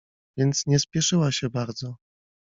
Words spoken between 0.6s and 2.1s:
nie spieszyła się bardzo.